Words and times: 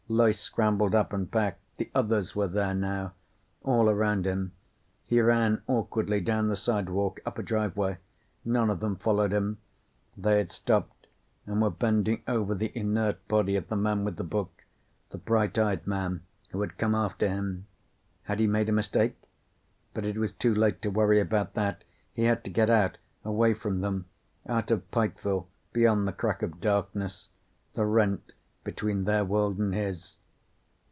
Loyce 0.09 0.41
scrambled 0.41 0.93
up 0.93 1.13
and 1.13 1.31
back. 1.31 1.57
The 1.77 1.89
others 1.95 2.35
were 2.35 2.49
there, 2.49 2.73
now. 2.75 3.13
All 3.63 3.87
around 3.89 4.25
him. 4.27 4.51
He 5.05 5.21
ran, 5.21 5.61
awkwardly, 5.67 6.19
down 6.19 6.49
the 6.49 6.57
sidewalk, 6.57 7.21
up 7.25 7.37
a 7.37 7.41
driveway. 7.41 7.97
None 8.43 8.69
of 8.69 8.81
them 8.81 8.97
followed 8.97 9.31
him. 9.31 9.59
They 10.17 10.39
had 10.39 10.51
stopped 10.51 11.07
and 11.47 11.61
were 11.61 11.69
bending 11.69 12.23
over 12.27 12.53
the 12.53 12.77
inert 12.77 13.25
body 13.29 13.55
of 13.55 13.69
the 13.69 13.77
man 13.77 14.03
with 14.03 14.17
the 14.17 14.25
book, 14.25 14.65
the 15.11 15.17
bright 15.17 15.57
eyed 15.57 15.87
man 15.87 16.23
who 16.49 16.59
had 16.59 16.77
come 16.77 16.93
after 16.93 17.29
him. 17.29 17.67
Had 18.23 18.41
he 18.41 18.47
made 18.47 18.67
a 18.67 18.73
mistake? 18.73 19.15
But 19.93 20.03
it 20.05 20.17
was 20.17 20.33
too 20.33 20.53
late 20.53 20.81
to 20.81 20.91
worry 20.91 21.21
about 21.21 21.53
that. 21.53 21.85
He 22.11 22.23
had 22.25 22.43
to 22.43 22.49
get 22.49 22.69
out 22.69 22.97
away 23.23 23.53
from 23.53 23.79
them. 23.79 24.07
Out 24.45 24.71
of 24.71 24.91
Pikeville, 24.91 25.47
beyond 25.71 26.05
the 26.05 26.11
crack 26.11 26.41
of 26.41 26.59
darkness, 26.59 27.29
the 27.75 27.85
rent 27.85 28.33
between 28.63 29.05
their 29.05 29.25
world 29.25 29.57
and 29.57 29.73
his. 29.73 30.17